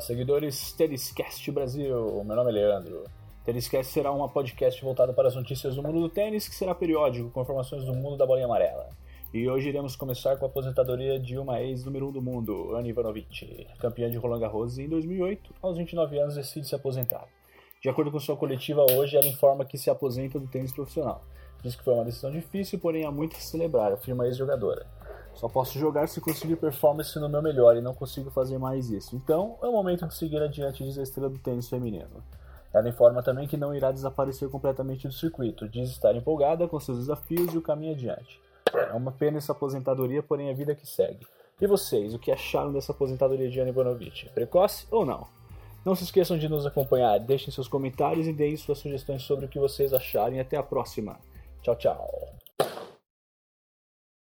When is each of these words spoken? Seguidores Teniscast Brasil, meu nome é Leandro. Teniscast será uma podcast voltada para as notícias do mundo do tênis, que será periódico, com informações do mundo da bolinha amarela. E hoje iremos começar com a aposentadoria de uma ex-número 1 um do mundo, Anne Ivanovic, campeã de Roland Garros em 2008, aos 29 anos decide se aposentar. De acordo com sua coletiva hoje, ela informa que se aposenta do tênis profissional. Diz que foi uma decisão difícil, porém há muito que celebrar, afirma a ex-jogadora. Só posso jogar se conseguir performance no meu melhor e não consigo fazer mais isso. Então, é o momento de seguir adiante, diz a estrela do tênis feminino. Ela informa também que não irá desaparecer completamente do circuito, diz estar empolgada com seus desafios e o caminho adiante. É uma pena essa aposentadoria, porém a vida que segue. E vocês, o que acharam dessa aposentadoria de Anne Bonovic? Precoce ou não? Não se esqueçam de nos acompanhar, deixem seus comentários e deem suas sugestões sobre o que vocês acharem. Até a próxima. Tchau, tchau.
Seguidores 0.00 0.72
Teniscast 0.72 1.50
Brasil, 1.52 2.24
meu 2.24 2.36
nome 2.36 2.50
é 2.50 2.54
Leandro. 2.54 3.04
Teniscast 3.44 3.92
será 3.92 4.10
uma 4.10 4.28
podcast 4.28 4.82
voltada 4.84 5.12
para 5.12 5.28
as 5.28 5.36
notícias 5.36 5.76
do 5.76 5.82
mundo 5.82 6.00
do 6.00 6.08
tênis, 6.08 6.48
que 6.48 6.54
será 6.54 6.74
periódico, 6.74 7.30
com 7.30 7.40
informações 7.40 7.84
do 7.84 7.94
mundo 7.94 8.16
da 8.16 8.26
bolinha 8.26 8.46
amarela. 8.46 8.88
E 9.32 9.48
hoje 9.48 9.68
iremos 9.68 9.94
começar 9.94 10.36
com 10.36 10.44
a 10.44 10.48
aposentadoria 10.48 11.18
de 11.18 11.38
uma 11.38 11.60
ex-número 11.62 12.06
1 12.06 12.08
um 12.08 12.12
do 12.12 12.20
mundo, 12.20 12.76
Anne 12.76 12.90
Ivanovic, 12.90 13.68
campeã 13.78 14.10
de 14.10 14.18
Roland 14.18 14.40
Garros 14.40 14.78
em 14.78 14.88
2008, 14.88 15.54
aos 15.62 15.78
29 15.78 16.18
anos 16.18 16.34
decide 16.34 16.66
se 16.66 16.74
aposentar. 16.74 17.26
De 17.80 17.88
acordo 17.88 18.10
com 18.10 18.18
sua 18.18 18.36
coletiva 18.36 18.84
hoje, 18.92 19.16
ela 19.16 19.26
informa 19.26 19.64
que 19.64 19.78
se 19.78 19.90
aposenta 19.90 20.40
do 20.40 20.48
tênis 20.48 20.72
profissional. 20.72 21.24
Diz 21.62 21.76
que 21.76 21.84
foi 21.84 21.94
uma 21.94 22.04
decisão 22.04 22.32
difícil, 22.32 22.80
porém 22.80 23.06
há 23.06 23.12
muito 23.12 23.36
que 23.36 23.44
celebrar, 23.44 23.92
afirma 23.92 24.24
a 24.24 24.26
ex-jogadora. 24.26 24.86
Só 25.34 25.48
posso 25.48 25.78
jogar 25.78 26.08
se 26.08 26.20
conseguir 26.20 26.56
performance 26.56 27.18
no 27.18 27.28
meu 27.28 27.42
melhor 27.42 27.76
e 27.76 27.80
não 27.80 27.94
consigo 27.94 28.30
fazer 28.30 28.58
mais 28.58 28.90
isso. 28.90 29.16
Então, 29.16 29.58
é 29.62 29.66
o 29.66 29.72
momento 29.72 30.06
de 30.06 30.14
seguir 30.14 30.40
adiante, 30.40 30.84
diz 30.84 30.96
a 30.98 31.02
estrela 31.02 31.28
do 31.28 31.38
tênis 31.38 31.68
feminino. 31.68 32.22
Ela 32.72 32.88
informa 32.88 33.22
também 33.22 33.46
que 33.46 33.56
não 33.56 33.74
irá 33.74 33.92
desaparecer 33.92 34.48
completamente 34.48 35.06
do 35.06 35.14
circuito, 35.14 35.68
diz 35.68 35.90
estar 35.90 36.14
empolgada 36.14 36.66
com 36.66 36.80
seus 36.80 36.98
desafios 36.98 37.52
e 37.54 37.58
o 37.58 37.62
caminho 37.62 37.92
adiante. 37.92 38.40
É 38.72 38.92
uma 38.92 39.12
pena 39.12 39.38
essa 39.38 39.52
aposentadoria, 39.52 40.22
porém 40.22 40.50
a 40.50 40.54
vida 40.54 40.74
que 40.74 40.86
segue. 40.86 41.26
E 41.60 41.66
vocês, 41.66 42.14
o 42.14 42.18
que 42.18 42.32
acharam 42.32 42.72
dessa 42.72 42.90
aposentadoria 42.90 43.48
de 43.48 43.60
Anne 43.60 43.70
Bonovic? 43.70 44.28
Precoce 44.30 44.86
ou 44.90 45.06
não? 45.06 45.26
Não 45.84 45.94
se 45.94 46.02
esqueçam 46.02 46.36
de 46.36 46.48
nos 46.48 46.66
acompanhar, 46.66 47.20
deixem 47.20 47.52
seus 47.52 47.68
comentários 47.68 48.26
e 48.26 48.32
deem 48.32 48.56
suas 48.56 48.78
sugestões 48.78 49.22
sobre 49.22 49.46
o 49.46 49.48
que 49.48 49.58
vocês 49.58 49.92
acharem. 49.92 50.40
Até 50.40 50.56
a 50.56 50.62
próxima. 50.62 51.16
Tchau, 51.62 51.76
tchau. 51.76 52.43